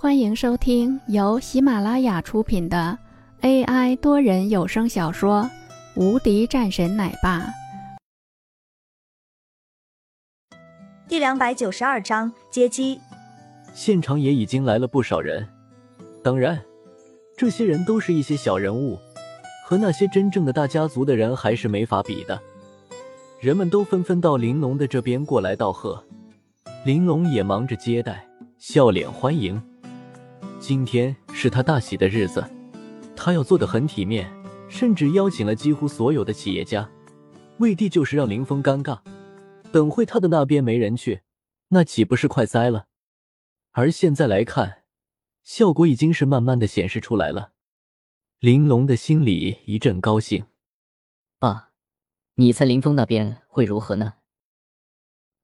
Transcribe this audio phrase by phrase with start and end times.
[0.00, 2.96] 欢迎收听由喜马拉雅出品的
[3.40, 5.42] AI 多人有声小说
[6.00, 7.40] 《无敌战神奶爸》
[11.08, 13.00] 第两百九十二章接机。
[13.74, 15.48] 现场也已经来了不少人，
[16.22, 16.62] 当然，
[17.36, 18.96] 这些人都是一些小人物，
[19.66, 22.40] 和那些真正的大家族的人还是没法比的。
[23.40, 26.04] 人们都纷纷到玲珑的这边过来道贺，
[26.84, 28.24] 玲珑也忙着接待，
[28.58, 29.60] 笑脸欢迎。
[30.60, 32.44] 今天是他大喜的日子，
[33.16, 34.30] 他要做的很体面，
[34.68, 36.88] 甚至邀请了几乎所有的企业家，
[37.58, 39.00] 为的就是让林峰尴尬。
[39.72, 41.22] 等会他的那边没人去，
[41.68, 42.86] 那岂不是快栽了？
[43.72, 44.82] 而现在来看，
[45.44, 47.52] 效果已经是慢慢的显示出来了。
[48.40, 50.46] 玲珑的心里一阵高兴。
[51.38, 51.70] 爸，
[52.34, 54.14] 你猜林峰那边会如何呢？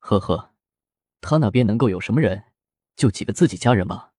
[0.00, 0.50] 呵呵，
[1.20, 2.44] 他那边能够有什么人？
[2.96, 4.13] 就几个自己家人吧。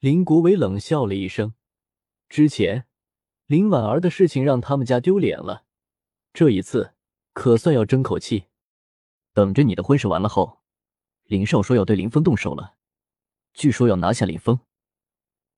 [0.00, 1.54] 林国伟冷笑了一声。
[2.28, 2.86] 之前
[3.46, 5.64] 林婉儿的事情让他们家丢脸了，
[6.32, 6.94] 这一次
[7.32, 8.44] 可算要争口气。
[9.32, 10.60] 等着你的婚事完了后，
[11.24, 12.76] 林少说要对林峰动手了，
[13.52, 14.60] 据说要拿下林峰，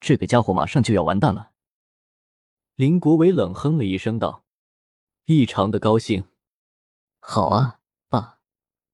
[0.00, 1.52] 这个家伙马上就要完蛋了。
[2.76, 4.46] 林国伟冷哼了一声道
[5.26, 6.24] ：“异常的高兴。
[7.18, 8.38] 好啊，爸，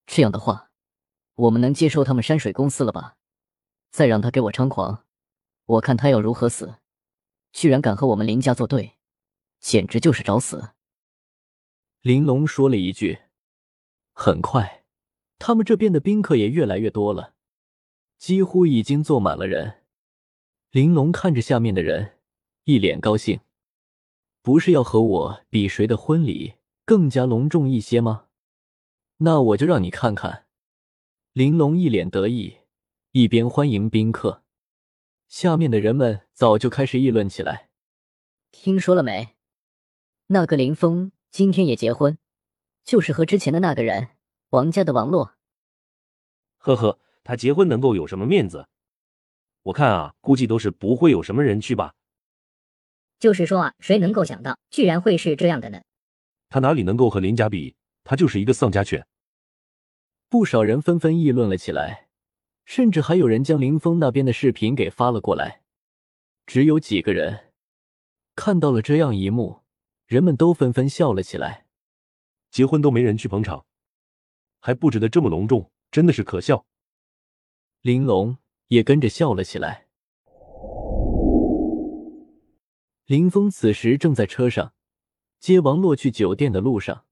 [0.06, 0.72] 这样的话，
[1.34, 3.16] 我们能接受他们山水公司了吧？
[3.92, 5.04] 再让他给我猖狂！”
[5.66, 6.76] 我看他要如何死！
[7.52, 8.96] 居然敢和我们林家作对，
[9.58, 10.70] 简直就是找死！
[12.02, 13.18] 玲珑说了一句。
[14.12, 14.84] 很快，
[15.38, 17.34] 他们这边的宾客也越来越多了，
[18.16, 19.82] 几乎已经坐满了人。
[20.70, 22.18] 玲珑看着下面的人，
[22.64, 23.40] 一脸高兴。
[24.42, 28.26] 不是要和我比谁的婚礼更加隆重一些吗？
[29.16, 30.46] 那我就让你看看。
[31.32, 32.58] 玲珑一脸得意，
[33.10, 34.44] 一边欢迎宾客。
[35.28, 37.68] 下面的人们早就开始议论起来。
[38.52, 39.36] 听说了没？
[40.28, 42.16] 那个林峰今天也结婚，
[42.84, 44.08] 就是和之前的那个人
[44.50, 45.34] 王家的王洛。
[46.58, 48.66] 呵呵，他结婚能够有什么面子？
[49.64, 51.94] 我看啊，估计都是不会有什么人去吧。
[53.18, 55.80] 就是说啊，谁能够想到，居然会是这样的呢？
[56.48, 57.74] 他哪里能够和林家比？
[58.04, 59.06] 他就是一个丧家犬。
[60.28, 62.05] 不少人纷纷议论了起来。
[62.66, 65.62] 甚至还有人将林峰那边的视频给发了过来，
[66.46, 67.52] 只有几个人
[68.34, 69.62] 看到了这样一幕，
[70.06, 71.66] 人们都纷纷笑了起来。
[72.50, 73.66] 结婚都没人去捧场，
[74.58, 76.66] 还布置的这么隆重，真的是可笑。
[77.82, 79.86] 玲珑也跟着笑了起来。
[83.04, 84.74] 林峰此时正在车上
[85.38, 87.04] 接王洛去酒店的路上。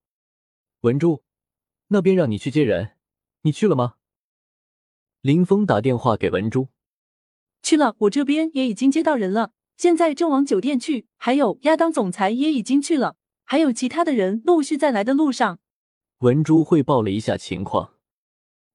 [0.80, 1.22] 文珠，
[1.88, 2.96] 那边让你去接人，
[3.42, 3.94] 你去了吗？
[5.24, 6.68] 林峰打电话给文珠，
[7.62, 11.06] 去了，我这边也已经接到人了，现在正往酒店去。
[11.16, 15.60] 还有亚当总裁也已经去了，还有其他的人陆续在来的路上。
[16.18, 17.94] 文珠汇报了一下情况，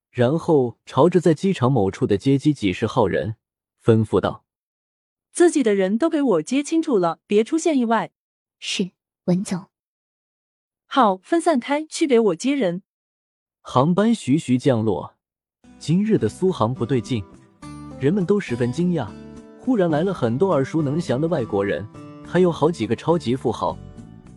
[0.09, 3.35] 然后朝着在机场某处的接机几十号人
[3.83, 4.43] 吩咐道
[5.31, 8.09] ：“自己的人都给我接清楚了，别出现意外。”
[8.57, 8.89] 是，
[9.25, 9.67] 文总。
[10.87, 12.81] 好，分散开去给我接人。
[13.61, 15.18] 航班徐徐降落。
[15.79, 17.23] 今日的苏杭不对劲，
[18.01, 19.07] 人们都十分惊讶。
[19.61, 21.87] 忽然来了很多耳熟能详的外国人，
[22.27, 23.77] 还有好几个超级富豪，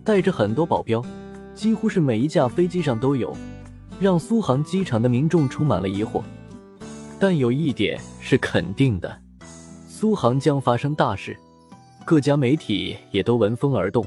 [0.04, 1.04] 带着很多保镖，
[1.52, 3.36] 几乎是每一架飞机上都有，
[3.98, 6.22] 让苏杭机场的民众充满了疑惑。
[7.18, 9.12] 但有一点是肯定的，
[9.88, 11.36] 苏杭将发生大事，
[12.04, 14.06] 各家媒体也都闻风而动。